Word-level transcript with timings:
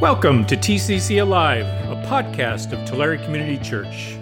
Welcome 0.00 0.46
to 0.46 0.56
TCC 0.56 1.20
Alive, 1.20 1.66
a 1.66 1.94
podcast 2.08 2.72
of 2.72 2.88
Tulare 2.88 3.18
Community 3.18 3.58
Church. 3.58 4.16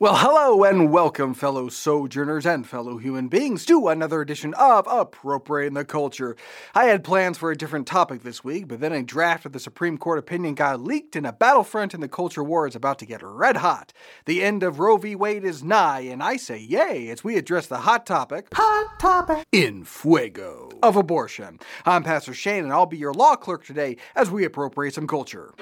Well, 0.00 0.14
hello 0.14 0.62
and 0.62 0.92
welcome, 0.92 1.34
fellow 1.34 1.68
sojourners 1.68 2.46
and 2.46 2.64
fellow 2.64 2.98
human 2.98 3.26
beings, 3.26 3.66
to 3.66 3.88
another 3.88 4.20
edition 4.20 4.54
of 4.54 4.86
Appropriating 4.88 5.74
the 5.74 5.84
Culture. 5.84 6.36
I 6.72 6.84
had 6.84 7.02
plans 7.02 7.36
for 7.36 7.50
a 7.50 7.56
different 7.56 7.88
topic 7.88 8.22
this 8.22 8.44
week, 8.44 8.68
but 8.68 8.78
then 8.78 8.92
a 8.92 9.02
draft 9.02 9.44
of 9.44 9.50
the 9.50 9.58
Supreme 9.58 9.98
Court 9.98 10.20
opinion 10.20 10.54
got 10.54 10.80
leaked, 10.80 11.16
and 11.16 11.26
a 11.26 11.32
battlefront 11.32 11.94
in 11.94 12.00
the 12.00 12.06
culture 12.06 12.44
war 12.44 12.68
is 12.68 12.76
about 12.76 13.00
to 13.00 13.06
get 13.06 13.24
red 13.24 13.56
hot. 13.56 13.92
The 14.24 14.40
end 14.40 14.62
of 14.62 14.78
Roe 14.78 14.98
v. 14.98 15.16
Wade 15.16 15.42
is 15.42 15.64
nigh, 15.64 16.02
and 16.02 16.22
I 16.22 16.36
say 16.36 16.58
yay 16.58 17.08
as 17.08 17.24
we 17.24 17.36
address 17.36 17.66
the 17.66 17.78
hot 17.78 18.06
topic, 18.06 18.46
hot 18.52 19.00
topic, 19.00 19.48
in 19.50 19.82
fuego, 19.82 20.70
of 20.80 20.94
abortion. 20.94 21.58
I'm 21.84 22.04
Pastor 22.04 22.34
Shane, 22.34 22.62
and 22.62 22.72
I'll 22.72 22.86
be 22.86 22.98
your 22.98 23.14
law 23.14 23.34
clerk 23.34 23.64
today 23.64 23.96
as 24.14 24.30
we 24.30 24.44
appropriate 24.44 24.94
some 24.94 25.08
culture. 25.08 25.54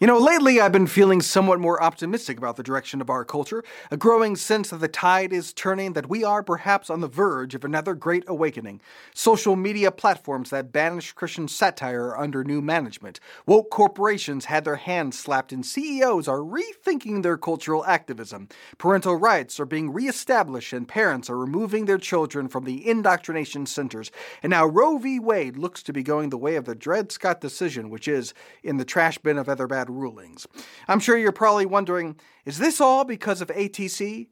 You 0.00 0.06
know, 0.06 0.16
lately 0.16 0.62
I've 0.62 0.72
been 0.72 0.86
feeling 0.86 1.20
somewhat 1.20 1.60
more 1.60 1.82
optimistic 1.82 2.38
about 2.38 2.56
the 2.56 2.62
direction 2.62 3.02
of 3.02 3.10
our 3.10 3.22
culture, 3.22 3.62
a 3.90 3.98
growing 3.98 4.34
sense 4.34 4.70
that 4.70 4.78
the 4.78 4.88
tide 4.88 5.30
is 5.30 5.52
turning, 5.52 5.92
that 5.92 6.08
we 6.08 6.24
are 6.24 6.42
perhaps 6.42 6.88
on 6.88 7.02
the 7.02 7.06
verge 7.06 7.54
of 7.54 7.66
another 7.66 7.94
great 7.94 8.24
awakening. 8.26 8.80
Social 9.12 9.56
media 9.56 9.90
platforms 9.90 10.48
that 10.48 10.72
banish 10.72 11.12
Christian 11.12 11.48
satire 11.48 12.16
under 12.16 12.42
new 12.42 12.62
management. 12.62 13.20
Woke 13.44 13.68
corporations 13.68 14.46
had 14.46 14.64
their 14.64 14.76
hands 14.76 15.18
slapped, 15.18 15.52
and 15.52 15.66
CEOs 15.66 16.26
are 16.26 16.38
rethinking 16.38 17.22
their 17.22 17.36
cultural 17.36 17.84
activism. 17.84 18.48
Parental 18.78 19.16
rights 19.16 19.60
are 19.60 19.66
being 19.66 19.92
reestablished, 19.92 20.72
and 20.72 20.88
parents 20.88 21.28
are 21.28 21.36
removing 21.36 21.84
their 21.84 21.98
children 21.98 22.48
from 22.48 22.64
the 22.64 22.88
indoctrination 22.88 23.66
centers. 23.66 24.10
And 24.42 24.48
now 24.48 24.64
Roe 24.64 24.96
v. 24.96 25.20
Wade 25.20 25.58
looks 25.58 25.82
to 25.82 25.92
be 25.92 26.02
going 26.02 26.30
the 26.30 26.38
way 26.38 26.56
of 26.56 26.64
the 26.64 26.74
Dred 26.74 27.12
Scott 27.12 27.42
decision, 27.42 27.90
which 27.90 28.08
is 28.08 28.32
in 28.62 28.78
the 28.78 28.86
trash 28.86 29.18
bin 29.18 29.36
of 29.36 29.46
other 29.46 29.66
bad 29.66 29.89
rulings. 29.90 30.46
I'm 30.88 31.00
sure 31.00 31.16
you're 31.16 31.32
probably 31.32 31.66
wondering 31.66 32.16
is 32.44 32.58
this 32.58 32.80
all 32.80 33.04
because 33.04 33.40
of 33.40 33.48
ATC? 33.48 34.28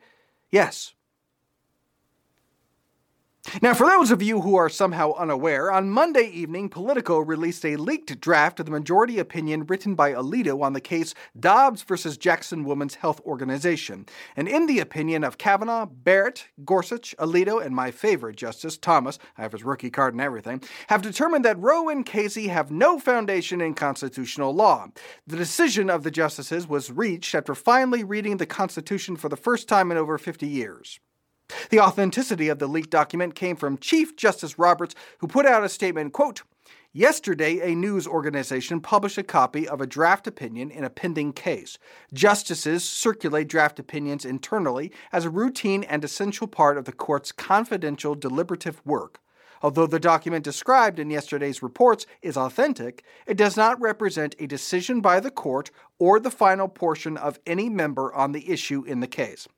Yes, 0.50 0.94
now, 3.60 3.74
for 3.74 3.86
those 3.86 4.10
of 4.10 4.22
you 4.22 4.42
who 4.42 4.54
are 4.54 4.68
somehow 4.68 5.12
unaware, 5.14 5.72
on 5.72 5.90
Monday 5.90 6.28
evening, 6.28 6.68
Politico 6.68 7.18
released 7.18 7.64
a 7.64 7.76
leaked 7.76 8.20
draft 8.20 8.60
of 8.60 8.66
the 8.66 8.72
majority 8.72 9.18
opinion 9.18 9.66
written 9.66 9.94
by 9.94 10.12
Alito 10.12 10.62
on 10.62 10.74
the 10.74 10.80
case 10.80 11.14
Dobbs 11.38 11.82
versus 11.82 12.16
Jackson 12.16 12.64
Women's 12.64 12.96
Health 12.96 13.20
Organization. 13.26 14.06
And 14.36 14.46
in 14.46 14.66
the 14.66 14.78
opinion 14.78 15.24
of 15.24 15.38
Kavanaugh, 15.38 15.86
Barrett, 15.86 16.46
Gorsuch, 16.64 17.16
Alito, 17.18 17.64
and 17.64 17.74
my 17.74 17.90
favorite 17.90 18.36
justice, 18.36 18.76
Thomas, 18.76 19.18
I 19.36 19.42
have 19.42 19.52
his 19.52 19.64
rookie 19.64 19.90
card 19.90 20.14
and 20.14 20.20
everything, 20.20 20.62
have 20.88 21.02
determined 21.02 21.44
that 21.44 21.58
Roe 21.58 21.88
and 21.88 22.06
Casey 22.06 22.48
have 22.48 22.70
no 22.70 22.98
foundation 22.98 23.60
in 23.60 23.74
constitutional 23.74 24.54
law. 24.54 24.88
The 25.26 25.36
decision 25.36 25.90
of 25.90 26.04
the 26.04 26.10
justices 26.10 26.68
was 26.68 26.92
reached 26.92 27.34
after 27.34 27.54
finally 27.54 28.04
reading 28.04 28.36
the 28.36 28.46
Constitution 28.46 29.16
for 29.16 29.28
the 29.28 29.36
first 29.36 29.68
time 29.68 29.90
in 29.90 29.96
over 29.96 30.16
50 30.16 30.46
years. 30.46 31.00
The 31.70 31.80
authenticity 31.80 32.48
of 32.48 32.58
the 32.58 32.66
leaked 32.66 32.90
document 32.90 33.34
came 33.34 33.56
from 33.56 33.78
Chief 33.78 34.16
Justice 34.16 34.58
Roberts, 34.58 34.94
who 35.18 35.26
put 35.26 35.46
out 35.46 35.64
a 35.64 35.68
statement, 35.68 36.12
quote, 36.12 36.42
Yesterday, 36.92 37.60
a 37.60 37.74
news 37.74 38.06
organization 38.06 38.80
published 38.80 39.18
a 39.18 39.22
copy 39.22 39.68
of 39.68 39.80
a 39.80 39.86
draft 39.86 40.26
opinion 40.26 40.70
in 40.70 40.84
a 40.84 40.90
pending 40.90 41.34
case. 41.34 41.78
Justices 42.14 42.82
circulate 42.82 43.46
draft 43.46 43.78
opinions 43.78 44.24
internally 44.24 44.90
as 45.12 45.26
a 45.26 45.30
routine 45.30 45.84
and 45.84 46.02
essential 46.02 46.46
part 46.46 46.78
of 46.78 46.86
the 46.86 46.92
court's 46.92 47.30
confidential 47.30 48.14
deliberative 48.14 48.80
work. 48.86 49.20
Although 49.60 49.86
the 49.86 50.00
document 50.00 50.44
described 50.44 50.98
in 50.98 51.10
yesterday's 51.10 51.62
reports 51.62 52.06
is 52.22 52.36
authentic, 52.36 53.04
it 53.26 53.36
does 53.36 53.56
not 53.56 53.80
represent 53.80 54.34
a 54.38 54.46
decision 54.46 55.00
by 55.00 55.20
the 55.20 55.30
court 55.30 55.70
or 55.98 56.20
the 56.20 56.30
final 56.30 56.68
portion 56.68 57.16
of 57.16 57.38
any 57.46 57.68
member 57.68 58.12
on 58.14 58.32
the 58.32 58.50
issue 58.50 58.84
in 58.84 59.00
the 59.00 59.06
case. 59.06 59.48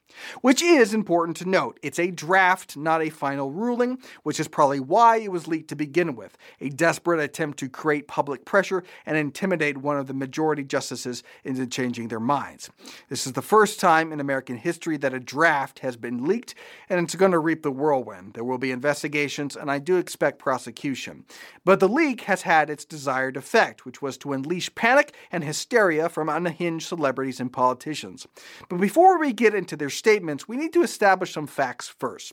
Which 0.40 0.62
is 0.62 0.92
important 0.92 1.36
to 1.38 1.48
note. 1.48 1.78
It's 1.82 1.98
a 1.98 2.10
draft, 2.10 2.76
not 2.76 3.02
a 3.02 3.10
final 3.10 3.50
ruling, 3.50 3.98
which 4.22 4.40
is 4.40 4.48
probably 4.48 4.80
why 4.80 5.18
it 5.18 5.30
was 5.30 5.46
leaked 5.46 5.68
to 5.68 5.76
begin 5.76 6.16
with. 6.16 6.36
A 6.60 6.68
desperate 6.68 7.20
attempt 7.20 7.58
to 7.60 7.68
create 7.68 8.08
public 8.08 8.44
pressure 8.44 8.82
and 9.06 9.16
intimidate 9.16 9.78
one 9.78 9.96
of 9.96 10.08
the 10.08 10.14
majority 10.14 10.64
justices 10.64 11.22
into 11.44 11.66
changing 11.66 12.08
their 12.08 12.20
minds. 12.20 12.70
This 13.08 13.26
is 13.26 13.34
the 13.34 13.42
first 13.42 13.78
time 13.78 14.12
in 14.12 14.20
American 14.20 14.56
history 14.56 14.96
that 14.96 15.14
a 15.14 15.20
draft 15.20 15.80
has 15.80 15.96
been 15.96 16.26
leaked, 16.26 16.54
and 16.88 17.00
it's 17.00 17.14
going 17.14 17.32
to 17.32 17.38
reap 17.38 17.62
the 17.62 17.70
whirlwind. 17.70 18.34
There 18.34 18.44
will 18.44 18.58
be 18.58 18.72
investigations, 18.72 19.56
and 19.56 19.70
I 19.70 19.78
do 19.78 19.96
expect 19.96 20.38
prosecution. 20.38 21.24
But 21.64 21.80
the 21.80 21.88
leak 21.88 22.22
has 22.22 22.42
had 22.42 22.68
its 22.68 22.84
desired 22.84 23.36
effect, 23.36 23.84
which 23.84 24.02
was 24.02 24.18
to 24.18 24.32
unleash 24.32 24.74
panic 24.74 25.14
and 25.30 25.44
hysteria 25.44 26.08
from 26.08 26.28
unhinged 26.36 26.86
celebrities 26.86 27.40
and 27.40 27.52
politicians. 27.52 28.26
But 28.68 28.80
before 28.80 29.18
we 29.18 29.32
get 29.32 29.54
into 29.54 29.76
their 29.76 29.90
statements, 29.90 30.48
we 30.48 30.56
need 30.56 30.72
to 30.72 30.82
establish 30.82 31.32
some 31.32 31.46
facts 31.46 31.88
first. 31.88 32.32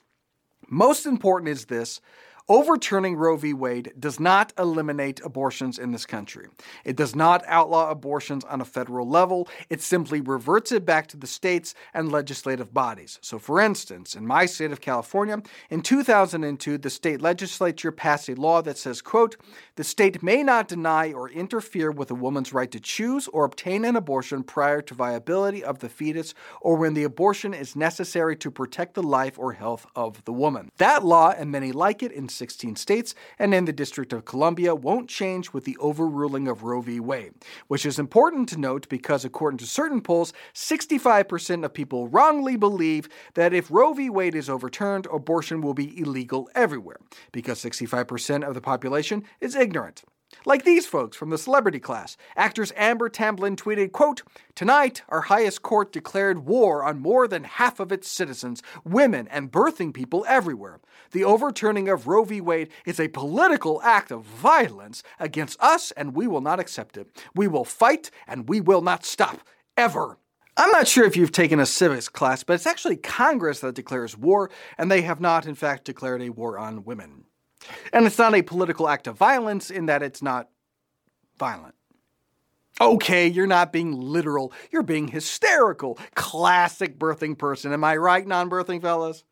Most 0.69 1.05
important 1.05 1.49
is 1.49 1.65
this 1.65 2.01
Overturning 2.49 3.17
Roe 3.17 3.35
v. 3.35 3.53
Wade 3.53 3.91
does 3.99 4.21
not 4.21 4.53
eliminate 4.57 5.19
abortions 5.21 5.77
in 5.77 5.91
this 5.91 6.05
country. 6.05 6.47
It 6.85 6.95
does 6.95 7.13
not 7.13 7.43
outlaw 7.45 7.91
abortions 7.91 8.45
on 8.45 8.61
a 8.61 8.65
federal 8.65 9.05
level. 9.05 9.49
It 9.69 9.81
simply 9.81 10.21
reverts 10.21 10.71
it 10.71 10.85
back 10.85 11.07
to 11.07 11.17
the 11.17 11.27
states 11.27 11.75
and 11.93 12.09
legislative 12.09 12.73
bodies. 12.73 13.19
So, 13.21 13.37
for 13.37 13.59
instance, 13.59 14.15
in 14.15 14.25
my 14.25 14.45
state 14.45 14.71
of 14.71 14.79
California, 14.79 15.41
in 15.69 15.81
2002, 15.81 16.77
the 16.77 16.89
state 16.89 17.19
legislature 17.19 17.91
passed 17.91 18.29
a 18.29 18.35
law 18.35 18.61
that 18.61 18.77
says, 18.77 19.01
quote, 19.01 19.35
the 19.75 19.83
state 19.83 20.23
may 20.23 20.41
not 20.41 20.69
deny 20.69 21.11
or 21.11 21.29
interfere 21.29 21.91
with 21.91 22.11
a 22.11 22.15
woman's 22.15 22.53
right 22.53 22.71
to 22.71 22.79
choose 22.79 23.27
or 23.27 23.43
obtain 23.43 23.83
an 23.83 23.97
abortion 23.97 24.41
prior 24.41 24.81
to 24.83 24.93
viability 24.93 25.65
of 25.65 25.79
the 25.79 25.89
fetus 25.89 26.33
or 26.61 26.77
when 26.77 26.93
the 26.93 27.03
abortion 27.03 27.53
is 27.53 27.75
necessary 27.75 28.37
to 28.37 28.49
protect 28.49 28.93
the 28.93 29.03
life 29.03 29.37
or 29.37 29.51
health 29.51 29.85
of 29.97 30.23
the 30.23 30.31
woman. 30.31 30.71
That 30.77 31.03
law, 31.03 31.33
and 31.37 31.51
many 31.51 31.73
like 31.73 32.01
it 32.01 32.13
in 32.13 32.29
16 32.37 32.75
states 32.75 33.15
and 33.39 33.53
in 33.53 33.65
the 33.65 33.73
District 33.73 34.13
of 34.13 34.25
Columbia 34.25 34.75
won't 34.75 35.09
change 35.09 35.53
with 35.53 35.65
the 35.65 35.77
overruling 35.77 36.47
of 36.47 36.63
Roe 36.63 36.81
v. 36.81 36.99
Wade, 36.99 37.33
which 37.67 37.85
is 37.85 37.99
important 37.99 38.47
to 38.49 38.59
note 38.59 38.87
because, 38.89 39.25
according 39.25 39.57
to 39.57 39.65
certain 39.65 40.01
polls, 40.01 40.33
65% 40.53 41.65
of 41.65 41.73
people 41.73 42.07
wrongly 42.07 42.55
believe 42.55 43.09
that 43.33 43.53
if 43.53 43.71
Roe 43.71 43.93
v. 43.93 44.09
Wade 44.09 44.35
is 44.35 44.49
overturned, 44.49 45.07
abortion 45.11 45.61
will 45.61 45.73
be 45.73 45.99
illegal 45.99 46.49
everywhere, 46.55 46.97
because 47.31 47.59
65% 47.59 48.47
of 48.47 48.53
the 48.53 48.61
population 48.61 49.23
is 49.41 49.55
ignorant. 49.55 50.03
Like 50.45 50.63
these 50.63 50.85
folks 50.85 51.17
from 51.17 51.29
the 51.29 51.37
celebrity 51.37 51.79
class. 51.79 52.17
Actress 52.35 52.71
Amber 52.75 53.09
Tamblyn 53.09 53.55
tweeted, 53.55 53.91
quote, 53.91 54.23
Tonight, 54.55 55.01
our 55.09 55.21
highest 55.21 55.61
court 55.61 55.91
declared 55.91 56.45
war 56.45 56.83
on 56.83 56.99
more 56.99 57.27
than 57.27 57.43
half 57.43 57.79
of 57.79 57.91
its 57.91 58.09
citizens, 58.09 58.61
women, 58.83 59.27
and 59.29 59.51
birthing 59.51 59.93
people 59.93 60.25
everywhere. 60.27 60.79
The 61.11 61.23
overturning 61.23 61.89
of 61.89 62.07
Roe 62.07 62.23
v. 62.23 62.41
Wade 62.41 62.69
is 62.85 62.99
a 62.99 63.07
political 63.07 63.81
act 63.81 64.11
of 64.11 64.23
violence 64.23 65.03
against 65.19 65.61
us, 65.61 65.91
and 65.91 66.15
we 66.15 66.27
will 66.27 66.41
not 66.41 66.59
accept 66.59 66.97
it. 66.97 67.07
We 67.35 67.47
will 67.47 67.65
fight, 67.65 68.11
and 68.27 68.49
we 68.49 68.61
will 68.61 68.81
not 68.81 69.05
stop. 69.05 69.41
Ever. 69.75 70.17
I'm 70.59 70.71
not 70.71 70.87
sure 70.87 71.05
if 71.05 71.15
you've 71.15 71.31
taken 71.31 71.59
a 71.59 71.67
civics 71.67 72.09
class, 72.09 72.43
but 72.43 72.53
it's 72.53 72.65
actually 72.65 72.97
Congress 72.97 73.59
that 73.59 73.75
declares 73.75 74.17
war, 74.17 74.49
and 74.75 74.89
they 74.89 75.03
have 75.03 75.21
not, 75.21 75.45
in 75.45 75.53
fact, 75.53 75.85
declared 75.85 76.21
a 76.23 76.31
war 76.31 76.57
on 76.57 76.83
women. 76.83 77.26
And 77.93 78.05
it's 78.05 78.17
not 78.17 78.35
a 78.35 78.41
political 78.41 78.87
act 78.87 79.07
of 79.07 79.17
violence 79.17 79.69
in 79.71 79.87
that 79.87 80.03
it's 80.03 80.21
not 80.21 80.49
violent. 81.37 81.75
Okay, 82.79 83.27
you're 83.27 83.47
not 83.47 83.73
being 83.73 83.91
literal, 83.91 84.53
you're 84.71 84.83
being 84.83 85.07
hysterical. 85.07 85.97
Classic 86.15 86.97
birthing 86.99 87.37
person. 87.37 87.73
Am 87.73 87.83
I 87.83 87.97
right, 87.97 88.25
non 88.25 88.49
birthing 88.49 88.81
fellas? 88.81 89.23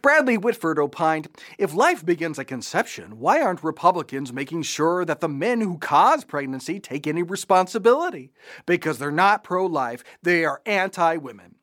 Bradley 0.00 0.38
Whitford 0.38 0.78
opined 0.78 1.28
If 1.58 1.74
life 1.74 2.04
begins 2.04 2.38
at 2.38 2.46
conception, 2.46 3.18
why 3.18 3.40
aren't 3.40 3.62
Republicans 3.62 4.32
making 4.32 4.62
sure 4.62 5.04
that 5.04 5.20
the 5.20 5.28
men 5.28 5.60
who 5.60 5.78
cause 5.78 6.24
pregnancy 6.24 6.80
take 6.80 7.06
any 7.06 7.22
responsibility? 7.22 8.32
Because 8.66 8.98
they're 8.98 9.10
not 9.10 9.44
pro 9.44 9.66
life, 9.66 10.04
they 10.22 10.44
are 10.44 10.62
anti 10.64 11.16
women. 11.16 11.56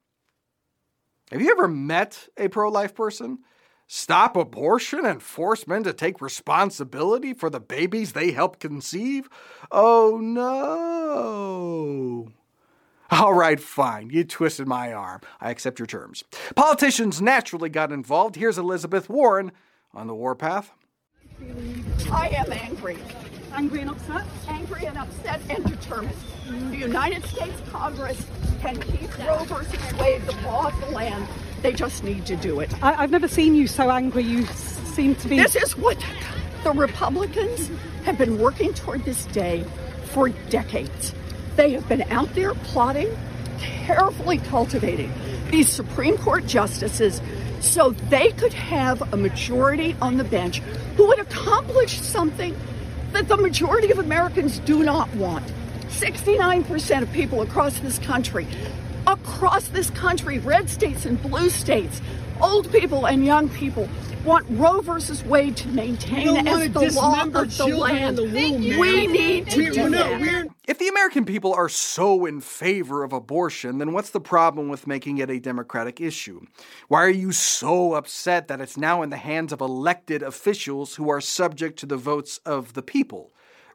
Have 1.31 1.41
you 1.41 1.51
ever 1.51 1.67
met 1.67 2.27
a 2.37 2.49
pro 2.49 2.69
life 2.69 2.93
person? 2.93 3.39
Stop 3.93 4.37
abortion 4.37 5.05
and 5.05 5.21
force 5.21 5.67
men 5.67 5.83
to 5.83 5.91
take 5.91 6.21
responsibility 6.21 7.33
for 7.33 7.49
the 7.49 7.59
babies 7.59 8.13
they 8.13 8.31
helped 8.31 8.61
conceive? 8.61 9.27
Oh 9.69 10.17
no. 10.23 12.31
All 13.11 13.33
right, 13.33 13.59
fine. 13.59 14.09
You 14.09 14.23
twisted 14.23 14.65
my 14.65 14.93
arm. 14.93 15.19
I 15.41 15.51
accept 15.51 15.77
your 15.77 15.87
terms. 15.87 16.23
Politicians 16.55 17.21
naturally 17.21 17.67
got 17.67 17.91
involved. 17.91 18.37
Here's 18.37 18.57
Elizabeth 18.57 19.09
Warren 19.09 19.51
on 19.93 20.07
the 20.07 20.15
warpath. 20.15 20.71
I 22.09 22.29
am 22.29 22.49
angry. 22.49 22.97
Angry 23.53 23.81
and 23.81 23.89
upset? 23.89 24.25
Angry 24.47 24.85
and 24.85 24.97
upset 24.97 25.41
and 25.49 25.65
determined. 25.65 26.15
The 26.47 26.77
United 26.77 27.25
States 27.25 27.61
Congress 27.69 28.25
can 28.61 28.81
keep 28.81 29.17
Roe 29.19 29.43
versus 29.43 29.99
Wade 29.99 30.21
the 30.21 30.47
law 30.47 30.69
of 30.69 30.79
the 30.79 30.91
land. 30.91 31.27
They 31.61 31.73
just 31.73 32.03
need 32.03 32.25
to 32.25 32.35
do 32.35 32.59
it. 32.59 32.71
I, 32.83 32.93
have 32.93 33.11
never 33.11 33.27
seen 33.27 33.55
you 33.55 33.67
so 33.67 33.89
angry. 33.89 34.23
You 34.23 34.45
seem 34.45 35.15
to 35.15 35.27
be. 35.27 35.37
This 35.37 35.55
is 35.55 35.77
what 35.77 36.03
the 36.63 36.71
Republicans 36.71 37.69
have 38.05 38.17
been 38.17 38.39
working 38.39 38.73
toward 38.73 39.05
this 39.05 39.25
day 39.27 39.63
for 40.05 40.29
decades. 40.49 41.13
They 41.55 41.71
have 41.71 41.87
been 41.87 42.03
out 42.03 42.33
there 42.33 42.53
plotting, 42.55 43.15
carefully 43.59 44.39
cultivating 44.39 45.11
these 45.51 45.69
Supreme 45.69 46.17
Court 46.17 46.45
justices 46.47 47.21
so 47.59 47.91
they 47.91 48.31
could 48.31 48.53
have 48.53 49.13
a 49.13 49.17
majority 49.17 49.95
on 50.01 50.17
the 50.17 50.23
bench 50.23 50.59
who 50.95 51.07
would 51.07 51.19
accomplish 51.19 51.99
something 52.01 52.55
that 53.11 53.27
the 53.27 53.37
majority 53.37 53.91
of 53.91 53.99
Americans 53.99 54.59
do 54.59 54.83
not 54.83 55.13
want. 55.15 55.45
69% 55.89 57.01
of 57.03 57.11
people 57.11 57.41
across 57.41 57.79
this 57.79 57.99
country, 57.99 58.47
across 59.07 59.67
this 59.69 59.89
country, 59.91 60.39
red 60.39 60.69
states 60.69 61.05
and 61.05 61.21
blue 61.21 61.49
states, 61.49 62.01
old 62.41 62.71
people 62.71 63.05
and 63.07 63.25
young 63.25 63.49
people, 63.49 63.87
want 64.23 64.45
Roe 64.49 64.81
versus 64.81 65.23
Wade 65.23 65.57
to 65.57 65.67
maintain 65.69 66.47
as 66.47 66.71
the 66.71 66.91
law 66.91 67.23
of 67.23 67.57
the 67.57 67.67
land. 67.67 68.17
The 68.17 68.23
womb, 68.23 68.79
we 68.79 69.07
need 69.07 69.49
to 69.49 69.57
we, 69.57 69.69
do 69.69 69.89
that. 69.89 70.47
If 70.67 70.77
the 70.77 70.87
American 70.87 71.25
people 71.25 71.53
are 71.53 71.69
so 71.69 72.25
in 72.25 72.39
favor 72.39 73.03
of 73.03 73.13
abortion, 73.13 73.79
then 73.79 73.93
what's 73.93 74.11
the 74.11 74.21
problem 74.21 74.69
with 74.69 74.87
making 74.87 75.17
it 75.17 75.29
a 75.29 75.39
Democratic 75.39 75.99
issue? 75.99 76.41
Why 76.87 77.03
are 77.03 77.09
you 77.09 77.31
so 77.31 77.95
upset 77.95 78.47
that 78.47 78.61
it's 78.61 78.77
now 78.77 79.01
in 79.01 79.09
the 79.09 79.17
hands 79.17 79.51
of 79.51 79.61
elected 79.61 80.21
officials 80.21 80.95
who 80.95 81.09
are 81.09 81.21
subject 81.21 81.79
to 81.79 81.85
the 81.85 81.97
votes 81.97 82.39
of 82.45 82.73
the 82.73 82.83
people? 82.83 83.31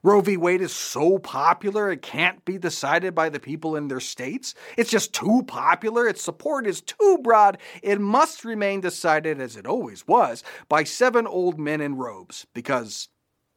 Roe 0.06 0.20
v. 0.20 0.37
Wade 0.37 0.61
is 0.61 0.73
so 0.73 1.19
popular 1.19 1.91
it 1.91 2.00
can't 2.00 2.44
be 2.44 2.58
decided 2.58 3.12
by 3.12 3.29
the 3.29 3.41
people 3.41 3.75
in 3.75 3.88
their 3.88 3.99
states. 3.99 4.55
It's 4.76 4.88
just 4.88 5.12
too 5.12 5.43
popular. 5.49 6.06
Its 6.06 6.23
support 6.23 6.64
is 6.64 6.81
too 6.81 7.19
broad. 7.25 7.58
It 7.82 8.00
must 8.00 8.44
remain 8.44 8.81
decided, 8.81 9.41
as 9.41 9.56
it 9.56 9.67
always 9.67 10.06
was, 10.06 10.44
by 10.69 10.85
seven 10.85 11.26
old 11.26 11.58
men 11.58 11.81
in 11.81 11.97
robes, 11.97 12.47
because 12.55 13.08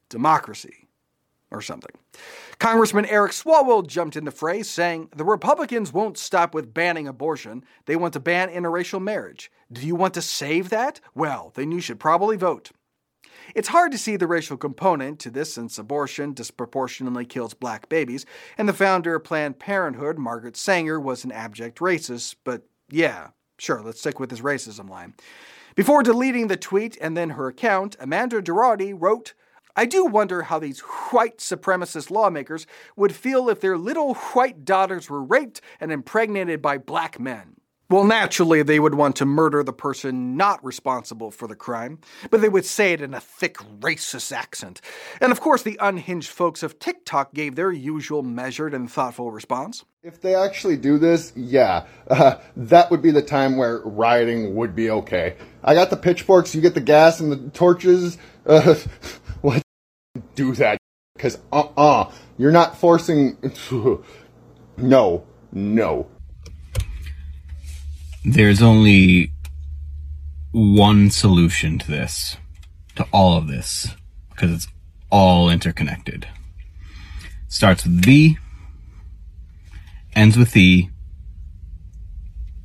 democracy 0.09 0.87
or 1.51 1.61
something. 1.61 1.91
Congressman 2.57 3.05
Eric 3.05 3.33
Swalwell 3.33 3.85
jumped 3.85 4.15
in 4.15 4.25
the 4.25 4.31
fray, 4.31 4.63
saying, 4.63 5.09
The 5.15 5.25
Republicans 5.25 5.93
won't 5.93 6.17
stop 6.17 6.55
with 6.55 6.73
banning 6.73 7.07
abortion. 7.07 7.63
They 7.85 7.95
want 7.95 8.13
to 8.13 8.19
ban 8.19 8.49
interracial 8.49 9.03
marriage. 9.03 9.51
Do 9.71 9.85
you 9.85 9.93
want 9.93 10.15
to 10.15 10.21
save 10.23 10.69
that? 10.69 10.99
Well, 11.13 11.51
then 11.53 11.71
you 11.71 11.79
should 11.79 11.99
probably 11.99 12.37
vote. 12.37 12.71
It's 13.55 13.69
hard 13.69 13.91
to 13.91 13.97
see 13.97 14.15
the 14.15 14.27
racial 14.27 14.57
component 14.57 15.19
to 15.19 15.31
this 15.31 15.53
since 15.53 15.77
abortion 15.77 16.33
disproportionately 16.33 17.25
kills 17.25 17.53
black 17.53 17.89
babies, 17.89 18.25
and 18.57 18.69
the 18.69 18.73
founder 18.73 19.15
of 19.15 19.23
Planned 19.23 19.59
Parenthood, 19.59 20.17
Margaret 20.17 20.55
Sanger, 20.55 20.99
was 20.99 21.23
an 21.23 21.31
abject 21.31 21.79
racist, 21.79 22.35
but 22.43 22.63
yeah, 22.89 23.29
sure, 23.57 23.81
let's 23.81 23.99
stick 23.99 24.19
with 24.19 24.29
this 24.29 24.41
racism 24.41 24.89
line. 24.89 25.13
Before 25.75 26.03
deleting 26.03 26.47
the 26.47 26.57
tweet 26.57 26.97
and 26.99 27.15
then 27.15 27.31
her 27.31 27.47
account, 27.47 27.95
Amanda 27.99 28.41
Girardi 28.41 28.93
wrote, 28.95 29.33
I 29.75 29.85
do 29.85 30.05
wonder 30.05 30.43
how 30.43 30.59
these 30.59 30.79
white 31.11 31.37
supremacist 31.37 32.11
lawmakers 32.11 32.67
would 32.95 33.15
feel 33.15 33.49
if 33.49 33.61
their 33.61 33.77
little 33.77 34.13
white 34.13 34.65
daughters 34.65 35.09
were 35.09 35.23
raped 35.23 35.61
and 35.79 35.91
impregnated 35.91 36.61
by 36.61 36.77
black 36.77 37.19
men. 37.19 37.58
Well, 37.91 38.03
naturally, 38.03 38.61
they 38.61 38.79
would 38.79 38.93
want 38.93 39.15
to 39.15 39.25
murder 39.25 39.63
the 39.63 39.73
person 39.73 40.37
not 40.37 40.63
responsible 40.63 41.31
for 41.31 41.47
the 41.47 41.55
crime, 41.55 41.97
but 42.29 42.39
they 42.39 42.47
would 42.47 42.65
say 42.65 42.93
it 42.93 43.01
in 43.01 43.15
a 43.15 43.19
thick, 43.19 43.57
racist 43.57 44.31
accent. 44.31 44.79
And 45.19 45.31
of 45.31 45.41
course, 45.41 45.63
the 45.63 45.75
unhinged 45.81 46.29
folks 46.29 46.61
of 46.61 46.77
TikTok 46.77 47.33
gave 47.33 47.55
their 47.55 47.71
usual 47.71 48.21
measured 48.21 48.75
and 48.75 48.91
thoughtful 48.91 49.31
response. 49.31 49.85
If 50.03 50.21
they 50.21 50.35
actually 50.35 50.77
do 50.77 50.99
this, 50.99 51.33
yeah, 51.35 51.87
uh, 52.07 52.35
that 52.55 52.91
would 52.91 53.01
be 53.01 53.09
the 53.09 53.23
time 53.23 53.57
where 53.57 53.79
rioting 53.79 54.53
would 54.53 54.75
be 54.75 54.91
okay. 54.91 55.35
I 55.63 55.73
got 55.73 55.89
the 55.89 55.97
pitchforks, 55.97 56.53
you 56.53 56.61
get 56.61 56.75
the 56.75 56.81
gas 56.81 57.19
and 57.19 57.31
the 57.31 57.49
torches. 57.49 58.19
Uh, 58.45 58.75
let's 59.41 59.63
do 60.35 60.53
that. 60.53 60.77
Because, 61.15 61.39
uh 61.51 61.61
uh-uh, 61.61 62.01
uh, 62.01 62.11
you're 62.37 62.51
not 62.51 62.77
forcing. 62.77 63.35
no, 64.77 65.25
no 65.51 66.07
there's 68.23 68.61
only 68.61 69.31
one 70.51 71.09
solution 71.09 71.77
to 71.79 71.89
this, 71.89 72.37
to 72.95 73.05
all 73.11 73.37
of 73.37 73.47
this, 73.47 73.95
because 74.29 74.51
it's 74.51 74.67
all 75.09 75.49
interconnected. 75.49 76.27
Starts 77.47 77.83
with 77.83 78.03
V, 78.03 78.37
ends 80.15 80.37
with 80.37 80.55
E, 80.55 80.89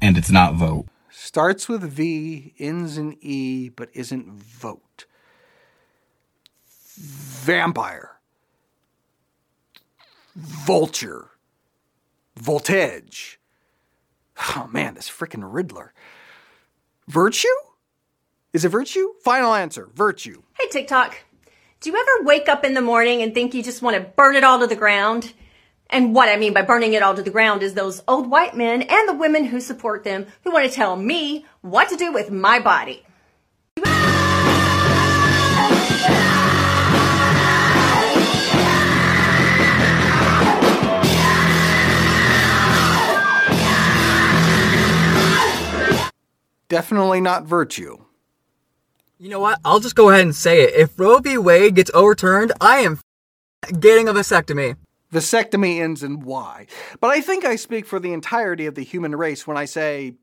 and 0.00 0.18
it's 0.18 0.30
not 0.30 0.54
vote. 0.54 0.86
Starts 1.10 1.68
with 1.68 1.82
V, 1.82 2.54
ends 2.58 2.98
in 2.98 3.16
E, 3.20 3.68
but 3.68 3.88
isn't 3.94 4.30
vote. 4.30 5.06
Vampire. 6.96 8.18
Vulture. 10.36 11.30
Voltage. 12.36 13.38
Oh 14.56 14.68
man, 14.72 14.94
this 14.94 15.08
freaking 15.08 15.42
Riddler. 15.44 15.92
Virtue? 17.08 17.48
Is 18.52 18.64
it 18.64 18.68
virtue? 18.68 19.08
Final 19.22 19.54
answer 19.54 19.88
virtue. 19.94 20.42
Hey, 20.58 20.68
TikTok. 20.68 21.16
Do 21.80 21.90
you 21.90 21.96
ever 21.96 22.24
wake 22.24 22.48
up 22.48 22.64
in 22.64 22.74
the 22.74 22.80
morning 22.80 23.20
and 23.20 23.34
think 23.34 23.52
you 23.52 23.62
just 23.62 23.82
want 23.82 23.96
to 23.96 24.02
burn 24.16 24.36
it 24.36 24.44
all 24.44 24.60
to 24.60 24.66
the 24.66 24.76
ground? 24.76 25.32
And 25.90 26.14
what 26.14 26.28
I 26.28 26.36
mean 26.36 26.54
by 26.54 26.62
burning 26.62 26.94
it 26.94 27.02
all 27.02 27.14
to 27.14 27.22
the 27.22 27.30
ground 27.30 27.62
is 27.62 27.74
those 27.74 28.02
old 28.08 28.30
white 28.30 28.56
men 28.56 28.82
and 28.82 29.08
the 29.08 29.14
women 29.14 29.44
who 29.44 29.60
support 29.60 30.02
them 30.04 30.26
who 30.42 30.50
want 30.52 30.68
to 30.68 30.74
tell 30.74 30.96
me 30.96 31.44
what 31.60 31.88
to 31.90 31.96
do 31.96 32.12
with 32.12 32.30
my 32.30 32.58
body. 32.58 33.04
Definitely 46.68 47.20
not 47.20 47.44
virtue. 47.44 47.98
You 49.18 49.28
know 49.28 49.40
what? 49.40 49.60
I'll 49.64 49.80
just 49.80 49.94
go 49.94 50.10
ahead 50.10 50.22
and 50.22 50.34
say 50.34 50.62
it. 50.62 50.74
If 50.74 50.98
Roe 50.98 51.18
v. 51.18 51.38
Wade 51.38 51.76
gets 51.76 51.90
overturned, 51.94 52.52
I 52.60 52.78
am 52.78 53.00
getting 53.78 54.08
a 54.08 54.12
vasectomy. 54.12 54.76
Vasectomy 55.12 55.80
ends 55.80 56.02
in 56.02 56.20
Y. 56.20 56.66
But 57.00 57.10
I 57.10 57.20
think 57.20 57.44
I 57.44 57.56
speak 57.56 57.86
for 57.86 58.00
the 58.00 58.12
entirety 58.12 58.66
of 58.66 58.74
the 58.74 58.82
human 58.82 59.14
race 59.14 59.46
when 59.46 59.56
I 59.56 59.64
say 59.64 60.14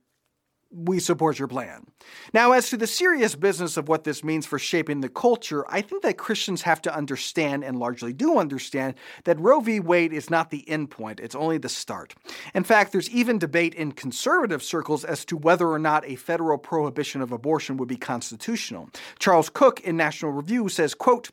we 0.72 1.00
support 1.00 1.38
your 1.38 1.48
plan. 1.48 1.86
Now, 2.34 2.54
as 2.54 2.70
to 2.70 2.78
the 2.78 2.88
serious 2.88 3.36
business 3.36 3.78
of 3.78 3.88
what 3.88 4.04
this 4.04 4.24
means 4.24 4.46
for 4.46 4.58
shaping 4.58 5.02
the 5.02 5.10
culture, 5.10 5.66
I 5.70 5.82
think 5.82 6.02
that 6.04 6.18
Christians 6.18 6.62
have 6.64 6.82
to 6.84 6.96
understand, 6.96 7.64
and 7.64 7.78
largely 7.78 8.14
do 8.14 8.38
understand, 8.38 8.96
that 9.26 9.40
Roe 9.40 9.60
v. 9.60 9.80
Wade 9.80 10.14
is 10.14 10.30
not 10.30 10.50
the 10.50 10.68
end 10.70 10.90
point, 10.90 11.20
it's 11.20 11.36
only 11.36 11.58
the 11.58 11.70
start. 11.70 12.16
In 12.54 12.64
fact, 12.64 12.92
there's 12.92 13.10
even 13.10 13.38
debate 13.38 13.74
in 13.76 13.92
conservative 13.92 14.64
circles 14.64 15.04
as 15.04 15.26
to 15.26 15.38
whether 15.38 15.68
or 15.68 15.80
not 15.80 16.06
a 16.06 16.16
federal 16.16 16.58
prohibition 16.58 17.22
of 17.22 17.32
abortion 17.32 17.78
would 17.78 17.90
be 17.90 17.98
constitutional. 17.98 18.90
Charles 19.20 19.50
Cooke 19.50 19.82
in 19.82 19.98
National 19.98 20.32
Review 20.32 20.70
says, 20.70 20.94
quote, 20.96 21.32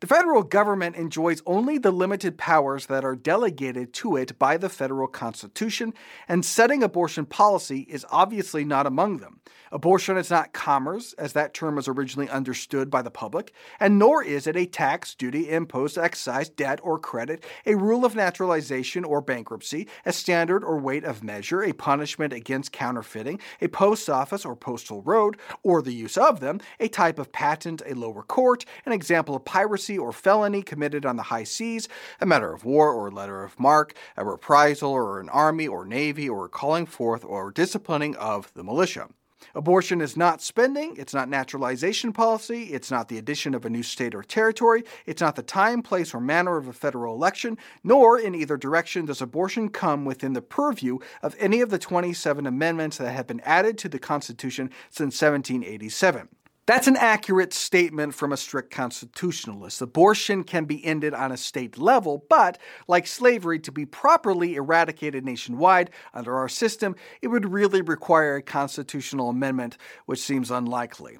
the 0.00 0.06
federal 0.06 0.42
government 0.42 0.96
enjoys 0.96 1.42
only 1.46 1.78
the 1.78 1.90
limited 1.90 2.38
powers 2.38 2.86
that 2.86 3.04
are 3.04 3.16
delegated 3.16 3.92
to 3.94 4.16
it 4.16 4.38
by 4.38 4.56
the 4.56 4.68
federal 4.68 5.08
constitution, 5.08 5.94
and 6.28 6.44
setting 6.44 6.82
abortion 6.82 7.26
policy 7.26 7.80
is 7.88 8.06
obviously 8.10 8.64
not 8.64 8.86
among 8.86 9.18
them. 9.18 9.40
Abortion 9.70 10.16
is 10.16 10.30
not 10.30 10.52
commerce, 10.52 11.12
as 11.14 11.34
that 11.34 11.52
term 11.52 11.76
was 11.76 11.88
originally 11.88 12.28
understood 12.28 12.90
by 12.90 13.02
the 13.02 13.10
public, 13.10 13.52
and 13.78 13.98
nor 13.98 14.22
is 14.24 14.46
it 14.46 14.56
a 14.56 14.64
tax, 14.64 15.14
duty, 15.14 15.50
impost, 15.50 15.98
excise, 15.98 16.48
debt, 16.48 16.80
or 16.82 16.98
credit, 16.98 17.44
a 17.66 17.74
rule 17.74 18.04
of 18.04 18.14
naturalization 18.14 19.04
or 19.04 19.20
bankruptcy, 19.20 19.86
a 20.06 20.12
standard 20.12 20.64
or 20.64 20.78
weight 20.78 21.04
of 21.04 21.22
measure, 21.22 21.62
a 21.62 21.72
punishment 21.72 22.32
against 22.32 22.72
counterfeiting, 22.72 23.38
a 23.60 23.68
post 23.68 24.08
office 24.08 24.44
or 24.44 24.56
postal 24.56 25.02
road, 25.02 25.36
or 25.62 25.82
the 25.82 25.92
use 25.92 26.16
of 26.16 26.40
them, 26.40 26.60
a 26.80 26.88
type 26.88 27.18
of 27.18 27.32
patent, 27.32 27.82
a 27.86 27.94
lower 27.94 28.22
court, 28.22 28.64
an 28.86 28.92
example 28.92 29.36
of 29.36 29.44
piracy 29.58 29.98
or 29.98 30.12
felony 30.12 30.62
committed 30.62 31.04
on 31.04 31.16
the 31.16 31.24
high 31.24 31.42
seas, 31.42 31.88
a 32.20 32.26
matter 32.26 32.52
of 32.52 32.64
war 32.64 32.92
or 32.92 33.10
letter 33.10 33.42
of 33.42 33.58
marque, 33.58 33.92
a 34.16 34.24
reprisal 34.24 34.92
or 34.92 35.18
an 35.18 35.28
army 35.30 35.66
or 35.66 35.84
navy 35.84 36.28
or 36.28 36.48
calling 36.48 36.86
forth 36.86 37.24
or 37.24 37.50
disciplining 37.50 38.14
of 38.14 38.54
the 38.54 38.62
militia. 38.62 39.08
Abortion 39.56 40.00
is 40.00 40.16
not 40.16 40.40
spending, 40.40 40.94
it's 40.96 41.12
not 41.12 41.28
naturalization 41.28 42.12
policy, 42.12 42.64
it's 42.66 42.92
not 42.92 43.08
the 43.08 43.18
addition 43.18 43.52
of 43.52 43.64
a 43.64 43.70
new 43.70 43.82
state 43.82 44.14
or 44.14 44.22
territory, 44.22 44.84
it's 45.06 45.20
not 45.20 45.34
the 45.34 45.42
time, 45.42 45.82
place, 45.82 46.14
or 46.14 46.20
manner 46.20 46.56
of 46.56 46.68
a 46.68 46.72
federal 46.72 47.14
election, 47.14 47.58
nor 47.82 48.16
in 48.16 48.36
either 48.36 48.56
direction 48.56 49.06
does 49.06 49.20
abortion 49.20 49.70
come 49.70 50.04
within 50.04 50.34
the 50.34 50.42
purview 50.42 50.98
of 51.20 51.34
any 51.40 51.60
of 51.60 51.70
the 51.70 51.78
27 51.78 52.46
amendments 52.46 52.98
that 52.98 53.10
have 53.10 53.26
been 53.26 53.40
added 53.40 53.76
to 53.78 53.88
the 53.88 53.98
Constitution 53.98 54.70
since 54.90 55.20
1787. 55.20 56.28
That's 56.68 56.86
an 56.86 56.98
accurate 56.98 57.54
statement 57.54 58.14
from 58.14 58.30
a 58.30 58.36
strict 58.36 58.70
constitutionalist. 58.70 59.80
Abortion 59.80 60.44
can 60.44 60.66
be 60.66 60.84
ended 60.84 61.14
on 61.14 61.32
a 61.32 61.36
state 61.38 61.78
level, 61.78 62.26
but 62.28 62.58
like 62.86 63.06
slavery, 63.06 63.58
to 63.60 63.72
be 63.72 63.86
properly 63.86 64.54
eradicated 64.54 65.24
nationwide 65.24 65.88
under 66.12 66.36
our 66.36 66.46
system, 66.50 66.94
it 67.22 67.28
would 67.28 67.50
really 67.50 67.80
require 67.80 68.36
a 68.36 68.42
constitutional 68.42 69.30
amendment, 69.30 69.78
which 70.04 70.20
seems 70.20 70.50
unlikely. 70.50 71.16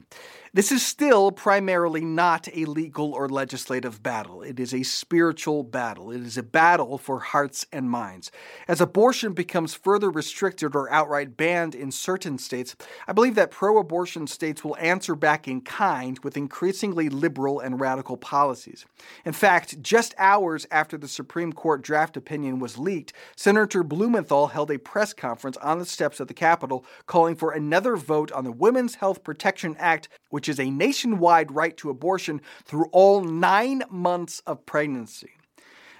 This 0.54 0.72
is 0.72 0.84
still 0.84 1.30
primarily 1.30 2.00
not 2.00 2.48
a 2.54 2.64
legal 2.64 3.12
or 3.12 3.28
legislative 3.28 4.02
battle. 4.02 4.40
It 4.40 4.58
is 4.58 4.72
a 4.72 4.82
spiritual 4.82 5.62
battle. 5.62 6.10
It 6.10 6.22
is 6.22 6.38
a 6.38 6.42
battle 6.42 6.96
for 6.96 7.18
hearts 7.18 7.66
and 7.70 7.90
minds. 7.90 8.30
As 8.66 8.80
abortion 8.80 9.34
becomes 9.34 9.74
further 9.74 10.10
restricted 10.10 10.74
or 10.74 10.90
outright 10.90 11.36
banned 11.36 11.74
in 11.74 11.90
certain 11.90 12.38
states, 12.38 12.76
I 13.06 13.12
believe 13.12 13.34
that 13.34 13.50
pro 13.50 13.76
abortion 13.76 14.26
states 14.26 14.64
will 14.64 14.76
answer 14.78 15.14
back 15.14 15.46
in 15.46 15.60
kind 15.60 16.18
with 16.20 16.38
increasingly 16.38 17.10
liberal 17.10 17.60
and 17.60 17.78
radical 17.78 18.16
policies. 18.16 18.86
In 19.26 19.34
fact, 19.34 19.82
just 19.82 20.14
hours 20.16 20.66
after 20.70 20.96
the 20.96 21.08
Supreme 21.08 21.52
Court 21.52 21.82
draft 21.82 22.16
opinion 22.16 22.58
was 22.58 22.78
leaked, 22.78 23.12
Senator 23.36 23.82
Blumenthal 23.82 24.46
held 24.46 24.70
a 24.70 24.78
press 24.78 25.12
conference 25.12 25.58
on 25.58 25.78
the 25.78 25.84
steps 25.84 26.20
of 26.20 26.28
the 26.28 26.34
Capitol 26.34 26.86
calling 27.04 27.36
for 27.36 27.52
another 27.52 27.96
vote 27.96 28.32
on 28.32 28.44
the 28.44 28.52
Women's 28.52 28.94
Health 28.94 29.22
Protection 29.22 29.76
Act, 29.78 30.08
which 30.30 30.37
is 30.46 30.60
a 30.60 30.70
nationwide 30.70 31.50
right 31.52 31.74
to 31.78 31.88
abortion 31.88 32.42
through 32.66 32.90
all 32.92 33.24
nine 33.24 33.82
months 33.88 34.42
of 34.46 34.66
pregnancy. 34.66 35.30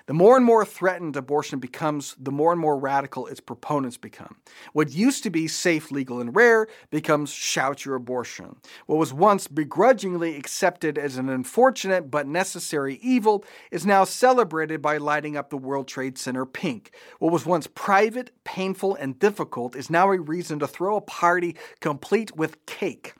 The 0.09 0.15
more 0.15 0.39
and 0.39 0.45
more 0.47 0.65
threatened 0.65 1.17
abortion 1.17 1.59
becomes, 1.59 2.17
the 2.19 2.33
more 2.33 2.51
and 2.51 2.59
more 2.59 2.79
radical 2.79 3.27
its 3.27 3.41
proponents 3.41 3.99
become. 3.99 4.37
What 4.73 4.91
used 4.91 5.23
to 5.25 5.31
be 5.31 5.47
safe, 5.49 5.91
legal, 5.91 6.19
and 6.19 6.35
rare 6.35 6.67
becomes 6.89 7.29
shout 7.29 7.85
your 7.85 7.95
abortion. 7.95 8.57
What 8.87 8.97
was 8.97 9.13
once 9.13 9.49
begrudgingly 9.49 10.35
accepted 10.39 10.97
as 10.97 11.19
an 11.19 11.29
unfortunate 11.29 12.11
but 12.11 12.27
necessary 12.27 12.99
evil 13.03 13.45
is 13.71 13.85
now 13.85 14.05
celebrated 14.05 14.81
by 14.81 14.97
lighting 14.97 15.37
up 15.37 15.51
the 15.51 15.59
World 15.59 15.87
Trade 15.87 16.17
Center 16.17 16.47
pink. 16.47 16.95
What 17.19 17.31
was 17.31 17.45
once 17.45 17.67
private, 17.67 18.31
painful, 18.45 18.95
and 18.95 19.19
difficult 19.19 19.77
is 19.77 19.91
now 19.91 20.11
a 20.11 20.19
reason 20.19 20.59
to 20.61 20.67
throw 20.67 20.97
a 20.97 21.03
party 21.03 21.55
complete 21.81 22.35
with 22.35 22.65
cake. 22.65 23.13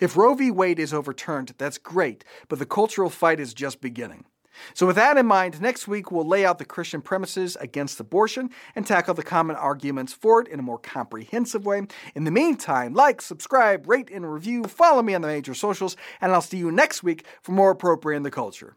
If 0.00 0.16
Roe 0.16 0.34
v. 0.34 0.50
Wade 0.50 0.78
is 0.78 0.92
overturned, 0.94 1.54
that's 1.58 1.78
great, 1.78 2.24
but 2.48 2.58
the 2.58 2.66
cultural 2.66 3.10
fight 3.10 3.40
is 3.40 3.54
just 3.54 3.80
beginning. 3.80 4.24
So, 4.72 4.86
with 4.86 4.96
that 4.96 5.16
in 5.16 5.26
mind, 5.26 5.60
next 5.60 5.88
week 5.88 6.10
we'll 6.10 6.26
lay 6.26 6.44
out 6.44 6.58
the 6.58 6.64
Christian 6.64 7.02
premises 7.02 7.56
against 7.56 8.00
abortion 8.00 8.50
and 8.76 8.86
tackle 8.86 9.14
the 9.14 9.22
common 9.22 9.56
arguments 9.56 10.12
for 10.12 10.40
it 10.40 10.48
in 10.48 10.60
a 10.60 10.62
more 10.62 10.78
comprehensive 10.78 11.66
way. 11.66 11.82
In 12.14 12.24
the 12.24 12.30
meantime, 12.30 12.94
like, 12.94 13.20
subscribe, 13.20 13.88
rate, 13.88 14.10
and 14.10 14.32
review, 14.32 14.64
follow 14.64 15.02
me 15.02 15.14
on 15.14 15.22
the 15.22 15.28
major 15.28 15.54
socials, 15.54 15.96
and 16.20 16.32
I'll 16.32 16.40
see 16.40 16.58
you 16.58 16.70
next 16.70 17.02
week 17.02 17.24
for 17.42 17.52
more 17.52 17.70
appropriate 17.70 18.16
in 18.16 18.22
the 18.22 18.30
culture. 18.30 18.76